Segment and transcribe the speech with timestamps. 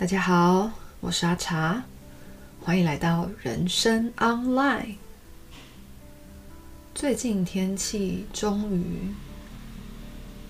[0.00, 1.84] 大家好，我是阿茶，
[2.62, 4.94] 欢迎来到人生 Online。
[6.94, 8.82] 最近天气终于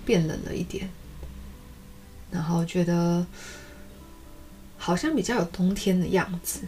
[0.05, 0.89] 变冷了一点，
[2.31, 3.27] 然后觉得
[4.77, 6.61] 好像比较有冬天的样子。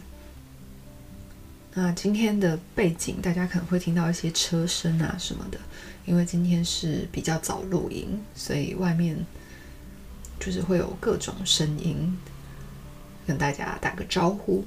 [1.72, 5.58] 那今天的背景，大家可能会听到一些车声啊什么的，
[6.04, 9.24] 因为今天是比较早录音，所以外面
[10.38, 12.14] 就是会有各种声音。
[13.26, 14.64] 跟大家打个招呼。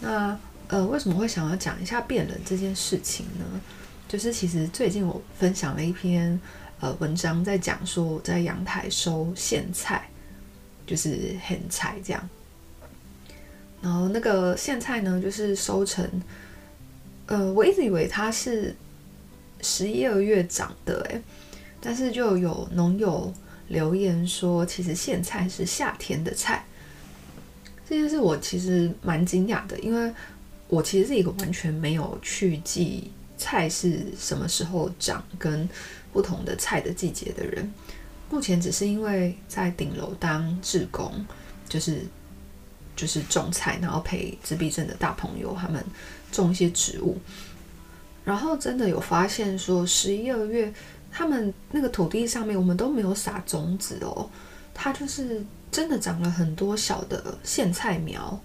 [0.00, 3.44] 那呃，为什么会想要讲一下变冷这件事情呢？
[4.06, 6.38] 就是其实最近我分享了一篇
[6.80, 10.08] 呃文章，在讲说我在阳台收苋菜，
[10.86, 12.28] 就是苋菜这样。
[13.80, 16.06] 然后那个苋菜呢，就是收成，
[17.26, 18.74] 呃，我一直以为它是
[19.62, 21.22] 十一二月长的，诶，
[21.80, 23.32] 但是就有农友
[23.68, 26.64] 留言说，其实苋菜是夏天的菜。
[27.88, 30.12] 这件事我其实蛮惊讶的，因为
[30.68, 35.66] 我其实是一个完全没有去记菜是什么时候长跟
[36.12, 37.72] 不同的菜的季节的人。
[38.28, 41.24] 目前只是因为在顶楼当志工，
[41.66, 42.02] 就是
[42.94, 45.82] 就是种菜，然后陪自闭症的大朋友他们
[46.30, 47.16] 种一些植物，
[48.22, 50.70] 然后真的有发现说十一二月
[51.10, 54.28] 他们那个土地上面我们都没有撒种子哦，
[54.74, 55.42] 它就是。
[55.70, 58.38] 真的长了很多小的苋菜苗，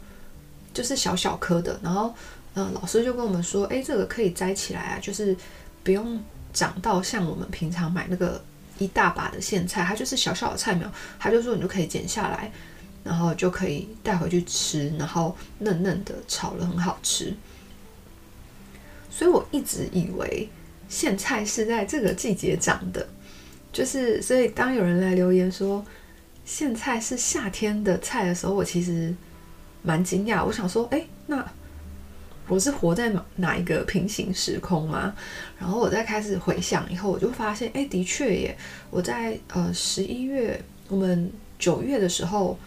[0.73, 1.79] 就是小小颗的。
[1.81, 2.13] 然后，
[2.55, 5.35] 嗯、老师就跟我们说：“诶，这个可以摘起来啊，就是
[5.83, 6.19] 不用
[6.53, 8.43] 长到像我们平常买那个
[8.77, 12.51] 一大把的苋菜，它就是小小的菜苗。”他就说：“你就可以剪下来，
[13.03, 17.33] 然后就可以带回去吃，然后嫩嫩的炒了很好吃。”
[19.09, 20.49] 所以我一直以为
[20.89, 23.07] 苋菜是在这个季节长的，
[23.71, 25.85] 就是所以当有人来留言说，
[26.45, 29.15] 苋菜是夏天的菜的时候，我其实
[29.81, 30.43] 蛮惊讶。
[30.45, 31.43] 我想说，哎，那
[32.47, 35.15] 我是活在哪哪一个平行时空吗？
[35.57, 38.57] 然后我再开始回想以后，我就发现，哎，的确耶，
[38.89, 42.59] 我在呃十一月，我们九月的时候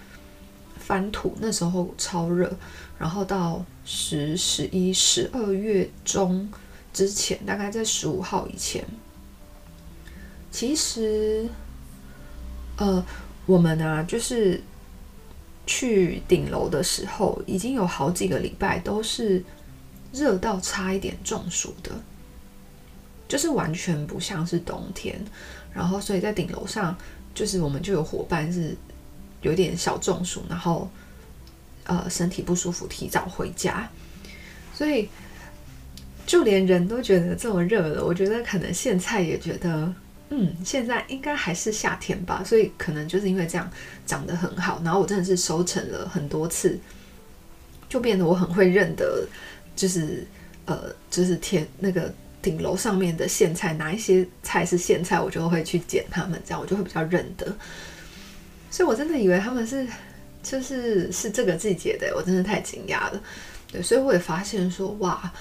[0.78, 2.50] 翻土，那时候超热，
[2.98, 6.50] 然后到十、十一、十二月中
[6.94, 8.82] 之前，大概在十五号以前，
[10.50, 11.46] 其实
[12.78, 13.04] 呃。
[13.46, 14.60] 我们呢、啊，就是
[15.66, 19.42] 去顶楼的时候，已经有好几个礼拜都是
[20.12, 21.92] 热到差一点中暑的，
[23.28, 25.16] 就是完全不像是冬天。
[25.72, 26.96] 然后，所以在顶楼上，
[27.34, 28.76] 就是我们就有伙伴是
[29.42, 30.90] 有点小中暑，然后
[31.84, 33.88] 呃身体不舒服，提早回家。
[34.74, 35.08] 所以，
[36.26, 39.94] 就连人都觉得这么热了，我觉得可能苋菜也觉得。
[40.28, 43.70] 嗯，现在应该还是夏天吧，所以可能就是因为这样
[44.04, 46.76] 长得很好，然后我真的是收成了很多次，
[47.88, 49.24] 就变得我很会认得，
[49.76, 50.26] 就是
[50.64, 57.56] 呃，就是天那个顶楼上面的苋菜，哪一些菜是苋菜，我就会去捡它们，这样我就会比较认得。
[58.68, 59.86] 所以我真的以为他们是
[60.42, 63.22] 就是是这个季节的，我真的太惊讶了。
[63.70, 65.32] 对，所以我也发现说，哇，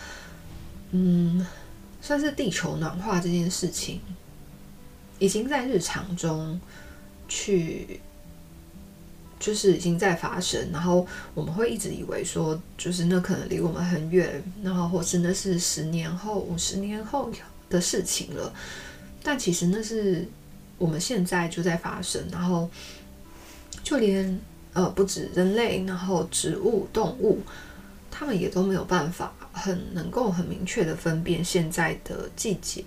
[0.91, 1.43] 嗯，
[2.01, 3.99] 算是地球暖化这件事情。
[5.19, 6.59] 已经在日常中
[7.27, 7.99] 去，
[9.39, 17.31] 就是已经在发生，然后我们会一直以为说，就是那可能离我们很远，然后或是那是十年后、五十年后
[17.69, 18.53] 的事情了。
[19.23, 20.27] 但其实那是
[20.77, 22.69] 我们现在就在发生，然后
[23.83, 24.39] 就连
[24.73, 27.39] 呃不止人类，然后植物、动物，
[28.11, 32.83] 他们也都没有办法很能够很明确的分辨现在的季节。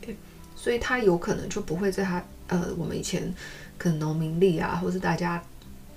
[0.69, 3.35] 所以它有可能就不会在它呃，我们以前
[3.79, 5.43] 可能农民历啊，或是大家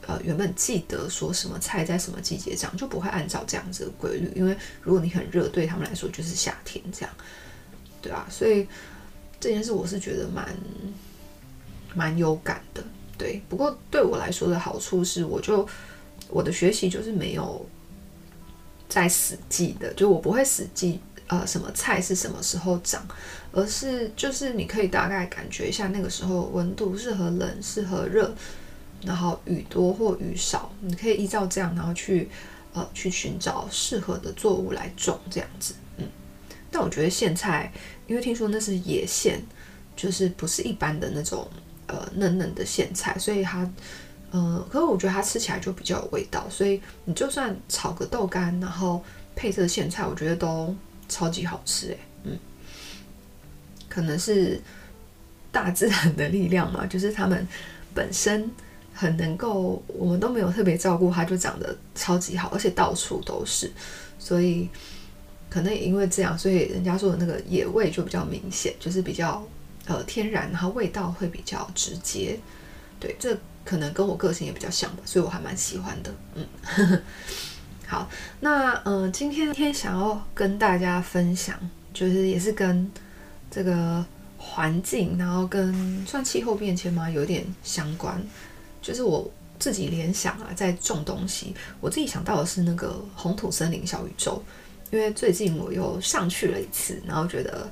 [0.07, 4.31] 呃原本记得说什么菜在什么季节长，就不会按照这样子的规律。
[4.33, 7.13] 因为如果你很热，对他们来说就是夏天这样，
[8.01, 8.25] 对啊。
[8.29, 8.65] 所以
[9.41, 10.47] 这件事我是觉得蛮
[11.93, 12.81] 蛮有感的，
[13.17, 13.41] 对。
[13.49, 15.67] 不过对我来说的好处是，我就
[16.29, 17.65] 我的学习就是没有
[18.87, 21.01] 在死记的，就我不会死记。
[21.31, 23.01] 呃，什么菜是什么时候长，
[23.53, 28.29] 而是就是你可以大概感觉一下那个时候温度适合冷，适合热，
[29.05, 32.27] 然后雨多或雨少，你可以依照这样，然后去
[32.73, 35.73] 呃去寻找适合的作物来种这样子。
[35.95, 36.05] 嗯，
[36.69, 37.71] 但我觉得苋菜，
[38.07, 39.39] 因为听说那是野苋，
[39.95, 41.47] 就是不是一般的那种
[41.87, 43.65] 呃嫩嫩的苋菜，所以它
[44.31, 49.01] 呃，可是我觉得它吃起来就比较有味道，所以你就算炒个豆干，然后
[49.33, 50.75] 配这个苋菜，我觉得都。
[51.11, 52.39] 超级好吃诶，嗯，
[53.89, 54.59] 可能是
[55.51, 57.45] 大自然的力量嘛，就是他们
[57.93, 58.49] 本身
[58.93, 63.69] 很能够，我们都没有特别照顾它，就长得超级好，而且到处都是，
[64.17, 64.69] 所以
[65.49, 69.45] 可能也因为这样，所以人家说的那个野味就比较明显，就是比较
[69.87, 72.39] 呃天然，然后味道会比较直接。
[72.99, 76.13] 对，这可能跟我个性也比较像吧，所以我还蛮喜欢的。
[76.35, 77.01] 嗯，
[77.91, 78.09] 好，
[78.39, 81.59] 那嗯、今天天想要跟大家分享，
[81.93, 82.89] 就是也是跟
[83.51, 84.05] 这个。
[84.43, 88.19] 环境，然后跟算气候变迁吗，有点相关。
[88.81, 89.29] 就是我
[89.59, 94.43] 自己联想啊，在种东西，我自己想到的是那个红土森林小宇宙，
[94.89, 97.69] 因为最近我又上去了一次，然后觉得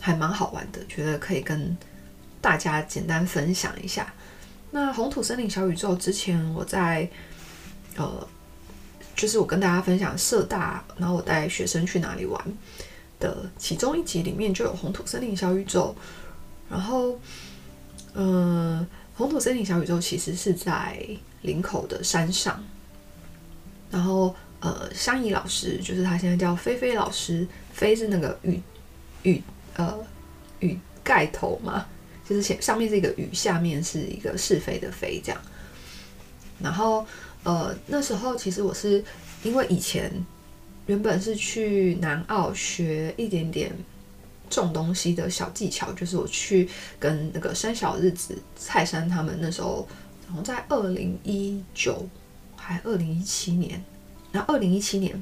[0.00, 1.76] 还蛮好玩的，觉得可以跟
[2.40, 4.10] 大家简单分享一下。
[4.70, 7.06] 那红土森林小宇宙之前我在
[7.96, 8.26] 呃，
[9.16, 12.40] 就是我跟大家分享社大，然后我带学生去哪里玩。
[13.18, 15.96] 的其中一集里面就有红土森林小宇宙，
[16.68, 17.18] 然后，
[18.12, 21.02] 呃，红土森林小宇宙其实是在
[21.40, 22.62] 林口的山上，
[23.90, 28.60] 然后，呃，香怡老师就是他现在叫菲菲老师，菲是那个雨
[29.22, 29.42] 雨
[29.76, 29.98] 呃
[30.60, 31.86] 雨盖头嘛，
[32.28, 35.40] 就是前上面是一个雨，下面是一个是非的非这样，
[36.60, 37.06] 然后，
[37.46, 39.02] 呃，那时候其实我是
[39.42, 40.12] 因为以前。
[40.88, 43.76] 原本是去南澳学一点点
[44.48, 49.84] 种东西的小技巧，就是我去跟那个山小日子、蔡山他们那时候，
[50.28, 52.06] 然后在二零一九
[52.54, 53.82] 还二零一七年，
[54.30, 55.20] 然后二零一七年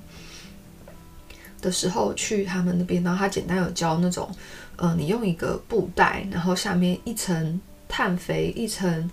[1.62, 4.31] 的时候去他们那边，然后他简单有教那种，
[4.77, 9.11] 呃，你用一个布袋，然后下面一层碳肥，一层。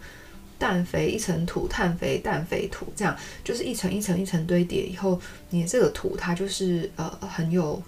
[0.62, 5.19] 氮肥一层土，碳肥氮肥土，这样就是一层一层一层堆叠以后，
[5.50, 7.81] 你这个土它就是呃很有，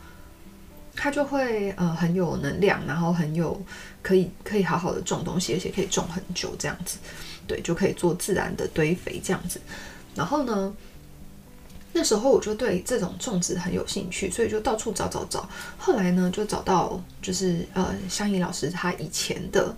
[0.96, 3.64] 它就会呃很有能量，然后很有
[4.02, 6.98] 可以可以好好的种东西，而且可以种很久这样子，
[7.46, 9.62] 对，就可以做自然的堆肥这样子。
[10.16, 10.74] 然后呢，
[11.94, 15.48] 那时候我就对这种种植很有兴趣，所以就到处找找找。
[15.78, 19.76] 后来呢，就找到就是呃香怡老师他以前的。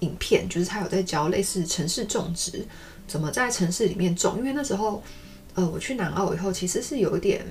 [0.00, 2.64] 影片就是他有在教类似城市种植，
[3.06, 4.38] 怎么在城市里面种。
[4.38, 5.02] 因为那时候，
[5.54, 7.44] 呃，我去南澳以后，其实是有一点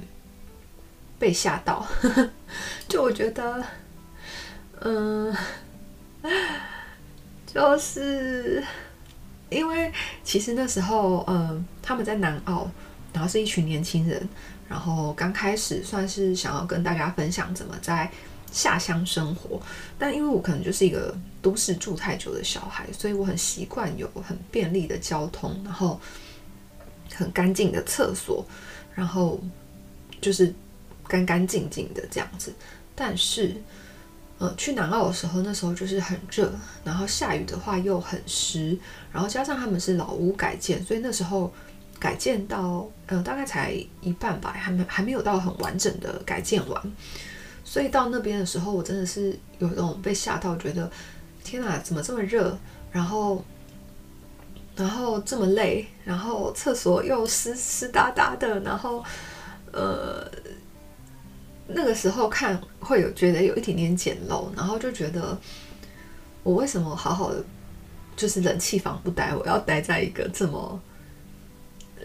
[1.20, 1.86] 被吓到，
[2.88, 3.64] 就我觉得，
[4.82, 5.36] 嗯、
[7.46, 8.64] 就是
[9.50, 9.92] 因为
[10.24, 12.70] 其实那时候，嗯、他们在南澳，
[13.14, 14.28] 然后是一群年轻人，
[14.70, 18.10] 然后刚开始算是想要跟大家分享怎么在。
[18.52, 19.62] 下乡生活，
[20.00, 26.00] 但因为我可能就是一个都市住太久的小孩，所以我很习惯有很便利的交通，然后
[27.14, 28.46] 很干净的厕所，
[28.96, 29.40] 然后
[30.22, 30.54] 就是
[31.08, 32.54] 干干净净的这样子。
[32.96, 33.56] 但是，
[34.40, 36.52] 呃，去南澳的时候，那时候就是很热，
[36.84, 38.78] 然后下雨的话又很湿，
[39.12, 41.54] 然后加上他们是老屋改建，所以那时候
[42.00, 46.92] 改建到呃大概才一半吧，还没还没有到很完整的改建完。
[47.70, 50.90] 所以到那边的时候，我真的是有一种被吓到，觉得
[51.44, 52.58] 天哪，怎么这么热？
[52.94, 53.44] 然后，
[54.74, 59.04] 然后这么累，然后厕所又湿湿哒哒的，然后，
[59.74, 60.26] 呃，
[61.68, 65.38] 那个时候看会有觉得有一点点简陋，然后就觉得
[66.44, 67.44] 我为什么好好的
[68.16, 70.82] 就是冷气房不待，我要待在一个这么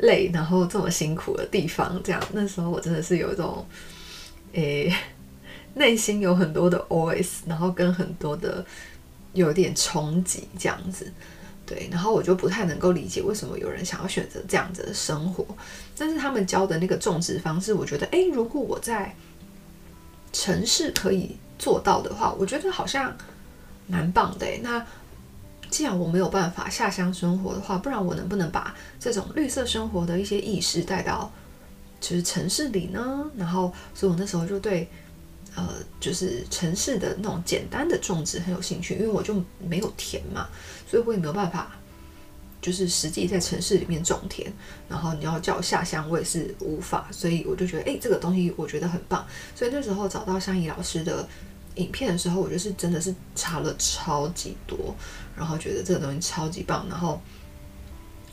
[0.01, 2.03] 累，然后这么辛苦的地方？
[2.03, 3.65] 这样，那时候我真的是有一种，
[4.55, 4.93] 诶。
[5.75, 8.65] 内心有很多的 OS，然后跟很多的
[9.33, 11.11] 有点冲击这样子，
[11.65, 15.47] 对，然后我就不太能够理解为什么有人想要选择这样子的生活。
[15.97, 19.15] 但是他们教的那个种植方式，我觉得，诶，如果我在
[20.33, 23.17] 城市可以做到的话，我觉得好像
[23.87, 24.47] 蛮棒的。
[24.63, 24.85] 那
[25.71, 31.33] 既然我没有办法下乡生活的话，不然我能不能把这种绿色生活的一些意识带到
[31.99, 33.25] 就是城市里呢？
[33.37, 34.87] 然后，所以我那时候就对。
[35.55, 35.69] 呃，
[36.01, 40.49] 就是城市的那种简单的种植很有兴趣，因为我就没有田嘛，
[40.89, 41.73] 所以我也没有办法，
[42.61, 44.53] 就是实际在城市里面种田。
[44.89, 49.27] 然后你要叫我下乡，我也是无法，所以我就觉得，哎，这个东西我觉得很棒。
[49.55, 51.29] 所以那时候找到香怡老师的
[51.75, 54.95] 影片的时候，我就是真的是查了超级多，
[55.37, 57.21] 然后觉得这个东西超级棒，然后。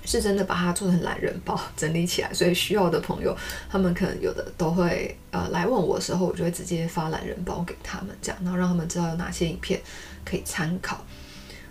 [0.09, 3.37] 是真的把它做成懒人包整理起来，所以需要的朋友，
[3.69, 9.79] 他们可能有的都会呃来问我的时候，我就会直接发懒人包给他们，这样，然后让他们知道有哪些影片
[10.25, 11.05] 可以参考。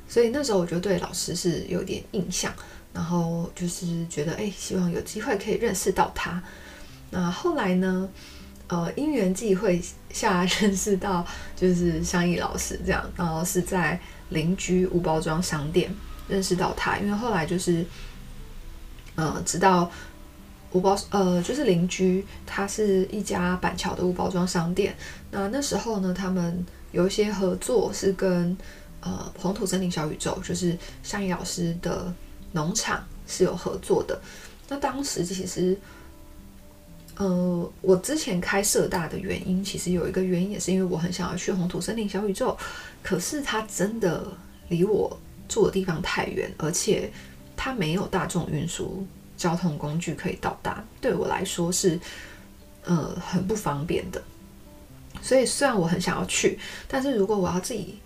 [0.09, 2.55] 所以那时候我就对老师是有点印象，
[2.93, 6.41] 然后就是觉得哎，希望有机会可以认识到他。
[7.11, 8.09] 那后来呢，
[8.69, 11.27] 呃，因缘际会下 认识到
[11.57, 15.93] 就是香怡老师这样，然后是在邻居无包装商店
[16.29, 17.85] 认识到他，因为后来就是。
[19.19, 19.91] 呃，直到
[20.71, 24.95] 无包呃，就是邻居，他是一家板桥的无包装商店。
[25.33, 28.57] 那那时候呢，他们有一些合作，是跟
[29.01, 32.15] 呃红土森林小宇宙，就是香怡老师的
[32.53, 34.21] 农场是有合作的。
[34.69, 35.77] 那当时其实，
[37.17, 42.57] 呃，我之前开社大的原因，其实有一个原因，也是因为我很想要去红土森林小宇宙，
[43.03, 44.25] 可是它真的
[44.69, 47.11] 离我住的地方太远，而且
[47.59, 52.01] 它没有大众运输交通工具可以到达，对我来说是
[52.85, 54.23] 呃很不方便的。
[55.21, 57.99] 所以虽然我很想要去，但是如果我要自己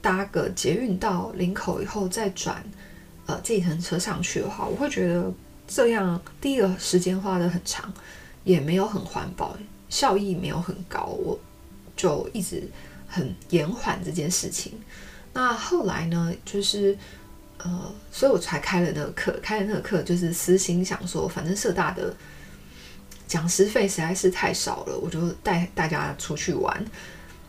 [0.00, 2.64] 搭个捷运到林口以后再转
[3.26, 5.32] 呃计程车上去的话，我会觉得。
[5.70, 7.92] 这样，第一个时间花得很长，
[8.42, 9.54] 也没有很环保，
[9.90, 11.38] 效益没有很高，我
[11.94, 12.66] 就一直
[13.06, 14.72] 很延缓这件事情。
[15.34, 16.96] 那后来呢，就是
[17.58, 22.14] 呃，所以我才开了那个课，开了那个课就是私心想说，反正社大的
[23.26, 26.84] 讲师费实在是太少了，我就带大家出去玩，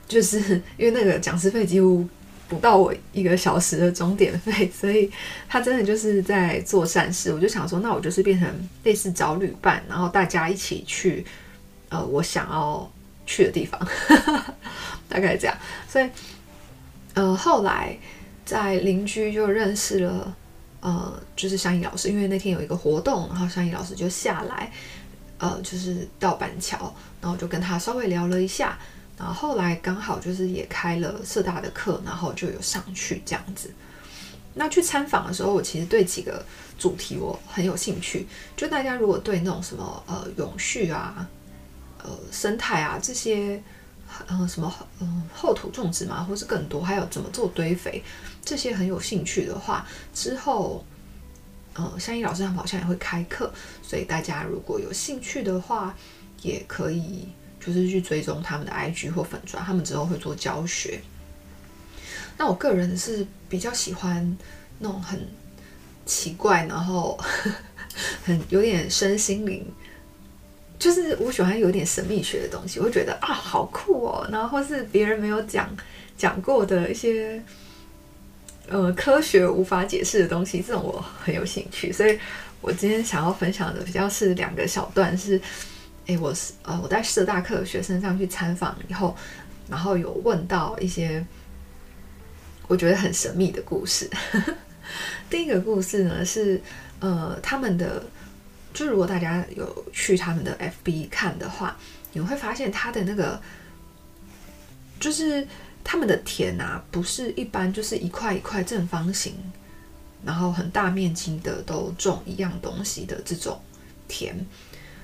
[0.07, 2.07] 就是因为那个讲师费几乎。
[2.49, 5.07] 不到我一个小时的钟点费，所以
[5.47, 7.31] 他真的就是在做善事。
[7.31, 8.49] 我就想说，那我就是变成
[8.83, 11.23] 类似找旅伴，然后大家一起去，
[11.89, 12.91] 呃，我想要
[13.27, 13.79] 去的地方，
[15.07, 15.55] 大概这样。
[15.87, 16.09] 所以，
[17.13, 17.95] 呃，后来
[18.49, 20.35] 在邻居就认识了，
[20.81, 24.71] 呃，就是香怡老师，因为那天有一个活动，然后香怡老师就下来，
[25.37, 26.91] 呃，就是到板桥，
[27.21, 28.75] 然后就跟他稍微聊了一下。
[29.19, 33.71] 然后后来刚好就是也开了社大的课，然后就有上去这样子。
[34.55, 36.43] 那去参访的时候，我其实对几个
[36.79, 38.25] 主题我很有兴趣。
[38.57, 41.27] 就大家如果对那种什么呃永续啊、
[42.01, 43.61] 呃生态啊这些，
[44.27, 48.03] 呃什么嗯厚土种植嘛，或是更多，还有怎么做堆肥
[48.43, 50.85] 这些很有兴趣的话，之后
[51.73, 53.51] 呃香怡老师他们好像也会开课，
[53.81, 55.95] 所以大家如果有兴趣的话，
[56.41, 57.29] 也可以。
[57.61, 61.01] 就是去追踪他们的 IG 或粉砖，他们之后会做教学。
[62.37, 64.37] 那我个人是比较喜欢
[64.79, 65.27] 那种很
[66.05, 67.19] 奇怪，然后
[68.23, 69.69] 很有点身心灵，
[70.79, 75.69] 就是我喜欢有点神秘学的东西，我觉得啊好酷哦，然后是别人没有讲
[76.17, 77.39] 讲过的一些
[78.69, 81.91] 呃科学无法解释的东西，这种我很有兴趣。
[81.91, 82.17] 所以
[82.62, 85.39] 我今天想要分享的比较是两个小段是。
[86.05, 89.15] 诶，我是呃，我在社大课的学生上去参访以后，
[89.69, 91.24] 然后有问到一些
[92.67, 94.09] 我觉得很神秘的故事。
[95.29, 96.59] 第一个故事呢是
[97.00, 98.03] 呃，他们的
[98.73, 101.77] 就如果大家有去他们的 FB 看的话，
[102.13, 103.41] 你会发现他的那个
[104.99, 105.47] 就是
[105.83, 109.33] 他们的田啊，不是一般就是一块一块正方形，
[110.23, 113.59] 然后很大面积的都种一样东西的这种
[114.07, 114.35] 田。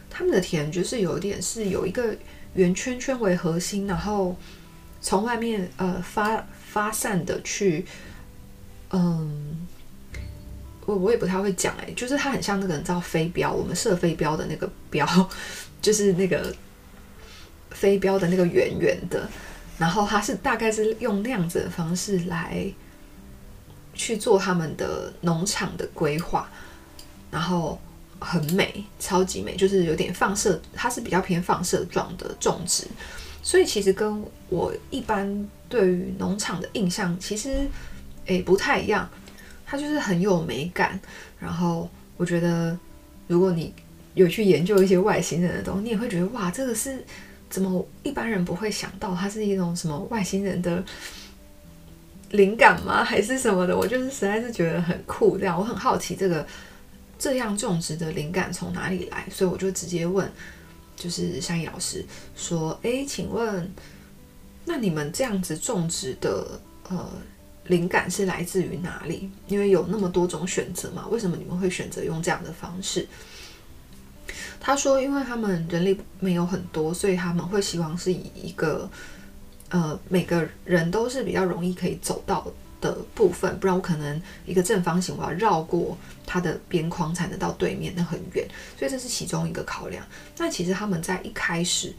[0.09, 2.15] 他们的田就是有一点是有一个
[2.53, 4.35] 圆圈圈为核心，然后
[5.01, 7.85] 从外面呃发发散的去，
[8.91, 9.64] 嗯，
[10.85, 15.05] 我我也不太会讲哎，就是它很像那个你知道飞镖，我们射飞镖的那个镖，
[15.81, 16.53] 就是那个
[17.71, 19.27] 飞镖的那个圆圆的，
[19.77, 22.65] 然后它是大概是用那样子的方式来
[23.93, 26.49] 去做他们的农场的规划，
[27.31, 27.79] 然后。
[28.17, 32.87] 很美，超级美，就是有点放射，它是比较偏放射状的种植，
[33.43, 37.67] 所以其实跟我一般对于农场的印象其实
[38.27, 39.07] 诶、不太一样，
[39.65, 40.99] 它就是很有美感。
[41.39, 42.77] 然后我觉得，
[43.27, 43.73] 如果你
[44.13, 47.03] 有去研究一些外星人的东西，你也会觉得哇，这个是
[47.49, 50.83] 怎么一般人不会想到，它是一种什么外星人的
[52.31, 53.03] 灵感吗？
[53.03, 53.75] 还是什么的？
[53.75, 56.45] 我就是实在是觉得很酷，这样我很好奇这个。
[57.17, 59.25] 这样种植的灵感从哪里来？
[59.31, 60.29] 所以我就直接问，
[60.97, 62.05] 就是香怡老师
[62.35, 63.73] 说：“诶，请问，
[64.65, 67.09] 那你们这样子种植的呃
[67.67, 69.29] 灵感是来自于哪里？
[69.47, 73.07] 因为有那么多种选择嘛，为什么你们会选择用这样的方式？”
[74.59, 78.89] 他说：“因为他们人力没有很多，所以他们会希望是以一个
[79.69, 82.45] 呃每个人都是比较容易可以走到。”
[82.81, 90.05] 的部分，不然我可能一个正方形，我要绕过它的边框才能到对面，那很远，所以这是其中一个考量。
[90.37, 91.91] 那其实他们在一开始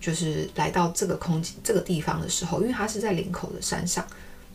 [0.00, 4.04] 就是来到这个空间这个地方的时候，因为它是在林口的山上，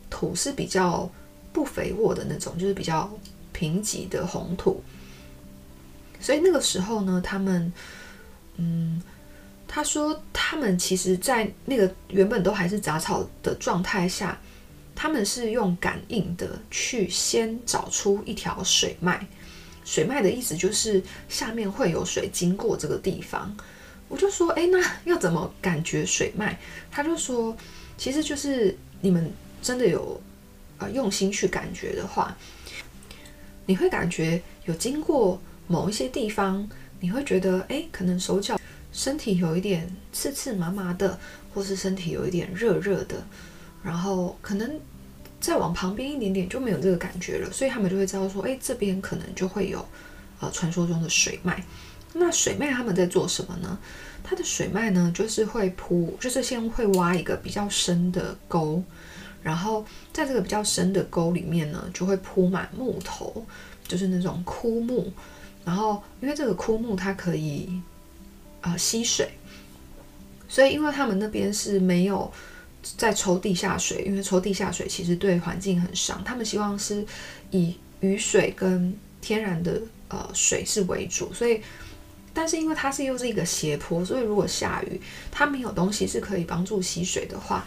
[0.09, 1.09] 土是比较
[1.51, 3.11] 不肥沃的那种，就是比较
[3.53, 4.81] 贫瘠的红土，
[6.19, 7.71] 所以那个时候呢，他们，
[8.57, 9.01] 嗯，
[9.67, 14.37] 他说他们其实，在那个原本都还是杂草的状态下。
[14.99, 19.23] 他们是用感应的去先找出一条水脉，
[19.85, 20.99] 水脉的意思就是
[21.29, 23.55] 下面会有水经过这个地方。
[24.07, 26.57] 我就说，哎，那要怎么感觉水脉？
[26.89, 27.55] 他就说，
[27.95, 29.31] 其实就是你们
[29.67, 30.17] 真的有
[30.77, 32.33] 呃用心去感觉的话，
[33.65, 36.65] 你会感觉有经过某一些地方，
[37.01, 38.57] 你会觉得，哎，可能手脚、
[38.93, 41.19] 身体有一点刺刺麻麻的，
[41.53, 43.27] 或是身体有一点热热的，
[43.83, 44.79] 然后可能
[45.41, 49.85] 再往旁边一点点就没有这个感觉了，所以他们就会知道说，哎，这边可能就会有
[50.39, 51.61] 呃传说中的水脉。
[52.13, 53.77] 那水脉他们在做什么呢？
[54.23, 58.81] 它的水脉呢，就是会铺，就是先会挖一个比较深的沟，
[59.41, 63.45] 然后在这个比较深的沟里面呢，就会铺满木头，
[63.87, 65.11] 就是那种枯木。
[65.65, 67.81] 然后因为这个枯木它可以、
[68.61, 69.29] 呃、吸水，
[70.47, 72.31] 所以因为他们那边是没有
[72.97, 76.23] 在抽地下水，因为抽地下水其实对环境很伤。
[76.23, 77.05] 他们希望是
[77.51, 81.61] 以雨水跟天然的呃水是为主，所以。
[82.33, 85.01] 但是因为它是又是一个斜坡，所以如果下雨，
[85.31, 87.65] 它没有东西是可以帮助吸水的话，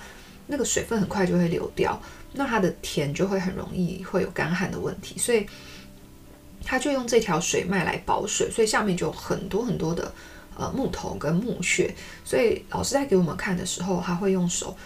[0.51, 1.99] 那个水分很快就会流掉，
[2.33, 5.47] 那它的田就会很容易会有干旱的问题，所以
[6.65, 10.13] 他就用这条水脉来保水，所以下面就有很多很多的
[10.57, 14.77] 呃木头跟木屑，所以老师在给我们看的时候，他会用手，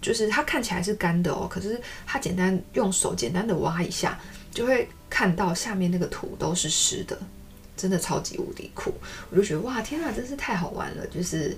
[0.00, 4.20] 就是它看起来是干的哦，可是他简单用手简单的挖一下，
[4.52, 7.18] 就会看到下面那个土都是湿的。
[7.76, 8.94] 真的超级无敌酷，
[9.30, 11.04] 我就觉得哇，天啊，真是太好玩了！
[11.08, 11.56] 就是，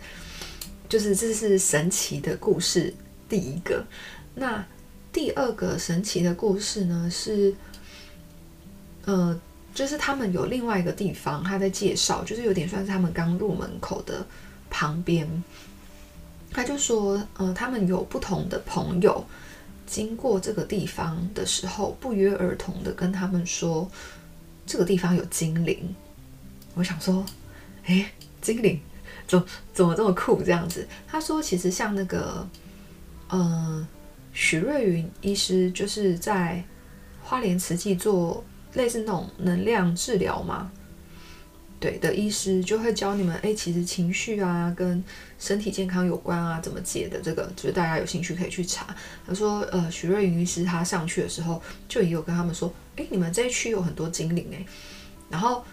[0.88, 2.92] 就是这是神奇的故事
[3.28, 3.84] 第一个。
[4.34, 4.64] 那
[5.12, 7.54] 第二个神奇的故事呢是，
[9.04, 9.38] 呃，
[9.74, 14.26] 就是他们有另外一个地方，他在介绍，就是有点算是他们刚入门口的
[14.68, 15.26] 旁边。
[16.52, 19.24] 他就说，呃，他们有不同的朋友
[19.86, 23.90] 经过这个地方的时候，不约而同的跟他们说，
[24.66, 25.94] 这个地方有精灵。
[26.74, 27.24] 我想说，
[27.84, 28.80] 哎，精灵
[29.26, 30.42] 怎怎么这么酷？
[30.42, 32.48] 这样子，他说，其实像那个，
[33.28, 33.86] 呃，
[34.32, 36.62] 许瑞云医师就是在
[37.22, 40.70] 花莲慈济做类似那种能量治疗嘛，
[41.80, 45.02] 对的医师就会教你们，哎，其实情绪啊跟
[45.38, 47.20] 身体健康有关啊，怎么解的？
[47.20, 48.86] 这个就是大家有兴趣可以去查。
[49.26, 54.64] 他说，呃，许瑞云医师他上去的时候就也有跟他们说，哎，你们这一区有很多精灵哎，
[55.30, 55.64] 然后。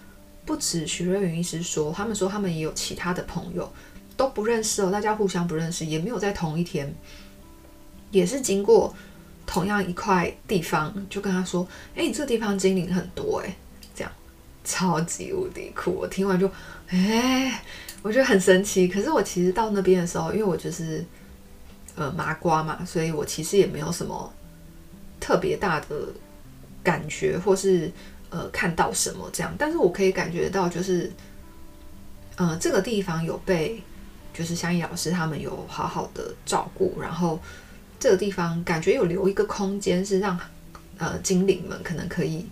[0.45, 3.71] 不止徐瑞云医师说，他们说他们也有其他的朋友
[4.17, 6.93] 都不认识哦，大家互相不认识，也没有在同一天，
[8.13, 8.95] 也是经过
[9.45, 13.53] 同样一块地方，就跟他说：“哎，你这个地方精灵很多哎，
[13.93, 14.11] 这样
[14.63, 16.49] 超级无敌酷。”我听完就
[16.87, 17.61] 哎，
[18.01, 18.87] 我觉得很神奇。
[18.87, 21.03] 可是我其实到那边的时候，因为我就是
[21.95, 24.33] 呃麻瓜嘛，所以我其实也没有什么
[25.19, 26.07] 特别大的
[26.81, 27.91] 感觉，或是。
[28.35, 29.53] 呃，看到什么这样？
[29.59, 31.13] 但是我可以感觉到，就是，
[32.35, 33.79] 呃，这个地方有被，
[34.33, 37.39] 就是香怡老师他们有好好的照顾，然后
[38.03, 40.37] 这个地方感觉有留一个空间，是让
[40.97, 42.45] 呃精灵们可能可以，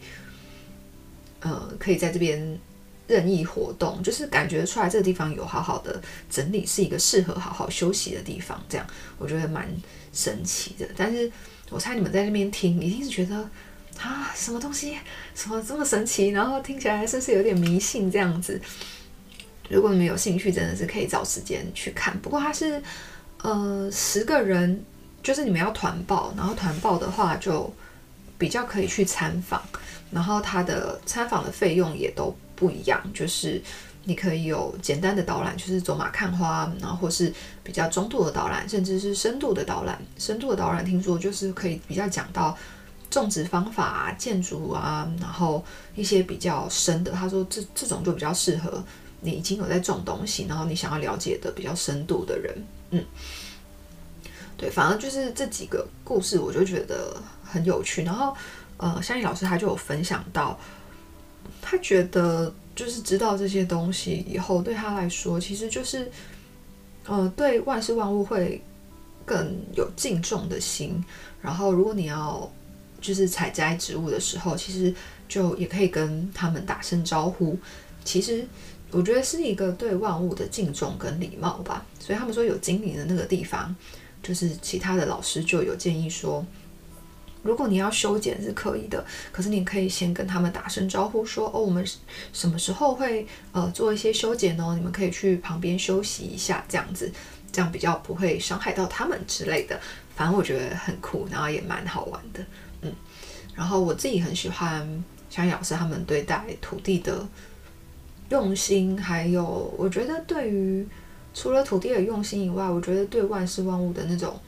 [1.41, 2.57] 呃，可以在这边
[3.05, 8.63] 任意活动，就是感觉出来这个地方有好好的整理，是一个适合好好休息的地方。
[8.69, 8.87] 这样
[9.17, 9.67] 我觉得蛮
[10.13, 10.87] 神奇的。
[10.95, 11.29] 但是
[11.69, 13.49] 我猜你们在那边听，一定是觉得。
[13.99, 14.97] 啊，什么东西？
[15.35, 16.29] 什么这么神奇？
[16.29, 18.59] 然后听起来是不是有点迷信这样子？
[19.69, 22.17] 如果你们有兴趣，真的是可以找时间去看。
[22.19, 22.81] 不过它是
[23.43, 24.83] 呃十个人，
[25.23, 27.71] 就是你们要团报，然后团报的话就
[28.37, 29.61] 比较可以去参访，
[30.11, 33.61] 然后它的参访的费用也都不一样，就是
[34.03, 40.01] 你可以有简单的导览，就是走马看花，然后或是比较中度的导览，甚至是深度的导览。
[40.17, 42.57] 深度的导览听说就是可以比较讲到。
[43.11, 45.61] 种植方法啊，建筑啊，然后
[45.97, 48.81] 一些比较深的，他说这这种就比较适合
[49.19, 53.03] 你已经有在种东西，然后你想要了解的比较深度的人，嗯，
[54.61, 58.03] 对，反正就是这几个故事，我就觉得很有趣。
[58.03, 58.31] 然后，
[58.77, 60.55] 呃，香怡老师他就有分享到，
[61.63, 66.11] 他觉得就是知道这些东西以后，对他来说，其实就是，
[67.07, 68.61] 呃，对万事万物会
[69.25, 71.03] 更有敬重的心。
[71.41, 72.47] 然后，如果你要
[73.01, 74.93] 就是采摘植物的时候，其实
[75.27, 77.57] 就也可以跟他们打声招呼。
[78.05, 78.45] 其实
[78.91, 81.83] 我觉得是一个对万物的敬重跟礼貌吧。
[81.99, 83.75] 所以他们说有精灵的那个地方，
[84.21, 86.45] 就是其他的老师就有建议说，
[87.43, 91.85] 如果你要修剪是可以的，可是你可以先跟他们打声招呼说，哦，我们
[92.31, 97.11] 什么时候会呃做一些修剪呢，你们可以去旁边休息一下，这样子，
[97.51, 99.79] 这样比较不会伤害到他们之类的。
[100.15, 102.45] 反正我觉得很酷，然后也蛮好玩的。
[102.81, 102.93] 嗯，
[103.55, 107.27] 然后我自己很喜欢香叶老师他们对待土地的
[108.29, 110.87] 用心，还有我觉得对于
[111.33, 114.39] 除了土地的用心以外，我觉得对万事万物的那种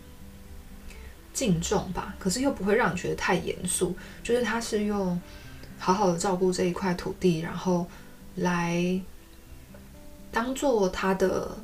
[1.34, 5.20] 敬重吧，可是又不会让你觉得太严肃，就是他是用
[5.80, 7.88] 好好的照顾这一块土地，然后
[8.36, 9.00] 来
[10.32, 11.58] 当做他的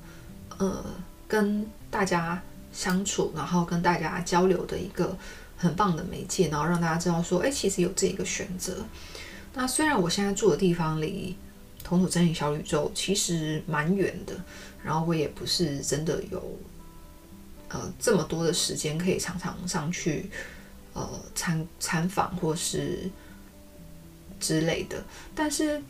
[0.57, 0.83] 呃
[1.27, 5.15] 跟大家相处，然后跟大家交流的一个
[5.57, 8.77] 很棒的媒介，然后让大家知道说，哎，其实有这一个选择。
[9.53, 11.35] 那虽然我现在住的地方离
[11.89, 14.33] 同土森林小宇宙其实蛮远的，
[14.83, 16.57] 然后我也不是真的有
[17.69, 20.29] 呃这么多的时间可以常常上去
[20.93, 23.09] 呃参参访或是
[24.39, 25.81] 之类的，但是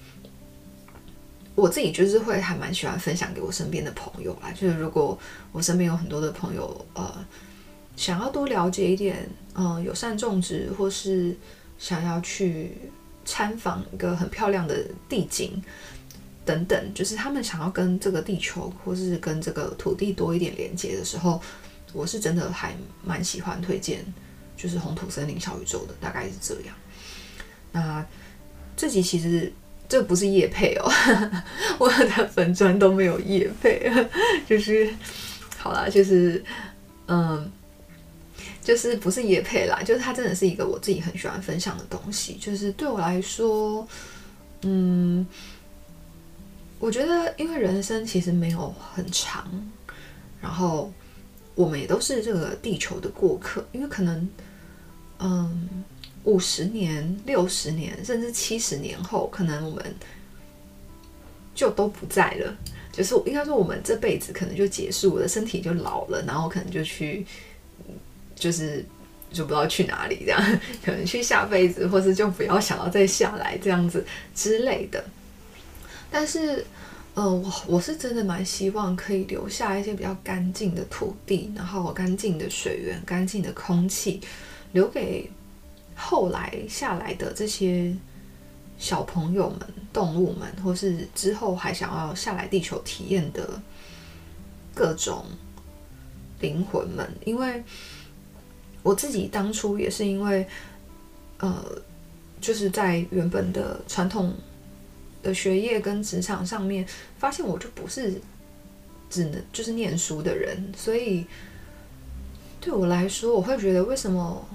[1.56, 4.52] 我自己就是会还蛮喜欢分享给我身边的朋友啦。
[4.52, 5.20] 就是如果
[5.52, 7.26] 我身边有很多的朋友呃
[7.96, 9.30] 想要多了解一点。
[9.56, 11.36] 嗯，友善种植，或是
[11.78, 12.78] 想要去
[13.30, 15.62] 参访一个很漂亮的地景
[16.44, 21.40] 等等，就是他们想要跟这个地球或是跟这个土地多一点连接的时候，
[21.94, 24.04] 我是真的还蛮喜欢推荐，
[24.58, 26.76] 就是红土森林小宇宙的，大概是这样。
[27.72, 28.04] 那
[28.76, 29.54] 这集其实
[29.88, 30.92] 这不是叶配哦，
[31.78, 33.92] 我的粉专都没有叶配，
[34.48, 34.92] 就是
[35.60, 36.44] 好啦，就是
[37.06, 37.52] 嗯。
[38.62, 42.36] 就是不是也配啦，就是它真的是一个我自己很喜欢分享的东西。
[42.36, 43.88] 就是对我来说，
[44.62, 45.26] 嗯，
[46.78, 49.50] 我觉得因为人生其实没有很长，
[50.40, 50.92] 然后
[51.56, 53.66] 我们也都是这个地球的过客。
[53.72, 54.30] 因为可能，
[55.20, 55.68] 嗯，
[56.26, 59.96] 五十年、六十年，甚至七十年后，可能我们
[61.56, 62.56] 就都不在了。
[62.92, 67.26] 就是应该说，我们这辈子可能就结束，我的身体就老了，然后可能就去。
[68.40, 68.84] 就是
[69.32, 70.42] 就不知道去哪里，这样
[70.84, 75.04] 可能去下辈子，或是就不要想要再下来这样子之类的。
[76.10, 76.66] 但是，
[77.14, 84.20] 呃，我我是真的蛮希望可以留下一些比较干净的土地，然后干净的水源、干净的空气，
[84.72, 85.30] 留给
[85.94, 87.96] 后来下来的这些
[88.80, 89.60] 小朋友们、
[89.94, 93.62] 动物们，或是之后还想要下来地球体验的
[94.74, 95.26] 各种
[96.40, 97.64] 灵魂们，因为。
[98.82, 100.48] 我自己当初也是因为，
[101.40, 101.64] 呃，
[102.40, 104.34] 就是在原本的传统
[105.22, 106.88] 的学业跟职场上面，
[107.18, 108.20] 发现我就不是
[109.10, 111.26] 只能就是念书的人，所以
[112.62, 114.48] 对我来说，我会觉得为什么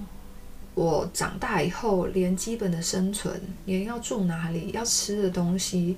[0.75, 5.97] 我长大以后连基本的生存，连要住哪里、要吃的东西，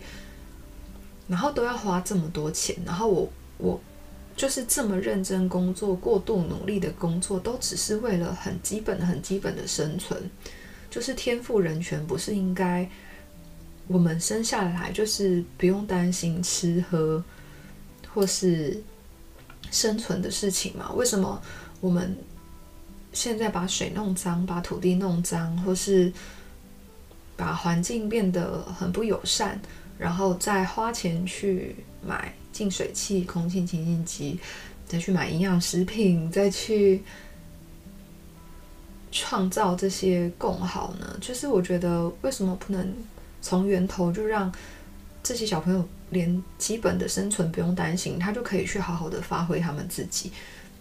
[1.28, 3.80] 然后都要花这么多钱，然后我我。
[4.36, 10.30] 就是这么认真工作、过度努力的工作，都只是为了很基本、很基本的生存。
[10.90, 12.88] 就是天赋人权，不是应该
[13.86, 17.22] 我们生下来就是不用担心吃喝
[18.12, 18.82] 或是
[19.70, 20.92] 生存的事情吗？
[20.92, 21.42] 为什么
[21.80, 22.16] 我们
[23.12, 26.12] 现在把水弄脏、把土地弄脏，或是
[27.36, 29.60] 把环境变得很不友善，
[29.98, 32.34] 然后再花钱去买？
[32.56, 34.40] 净水器、空气清新机，
[34.88, 37.02] 再去买营养食品，再去
[39.12, 41.18] 创造这些共好呢？
[41.20, 42.94] 就是我觉得，为什么不能
[43.42, 44.50] 从源头就让
[45.22, 50.32] 这些小朋友连基本的生存不用担心，他就可以去好好的发挥他们自己？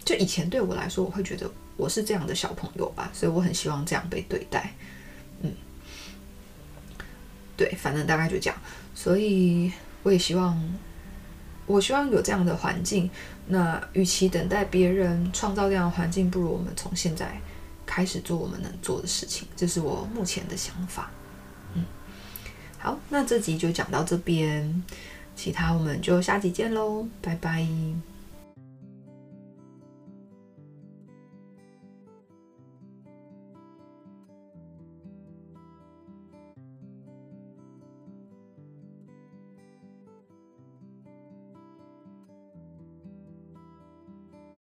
[0.06, 4.72] 就以前对我来说，我会觉得我是这样的小朋友吧，所以我很希望这样被对待。
[5.42, 5.52] 嗯，
[7.58, 8.58] 对，反正大概就这样，
[8.94, 9.70] 所以
[10.04, 10.58] 我也希望。
[11.66, 13.10] 我希望有这样的环境。
[13.48, 17.40] 那与其等待别人创造这样的环境，不如我们从现在
[17.86, 19.48] 开始做我们能做的事情。
[19.56, 21.12] 这是我目前的想法。
[21.76, 21.86] 嗯，
[22.80, 24.84] 好，那这集就讲到这边，
[25.36, 27.68] 其他我们就下集见喽，拜拜。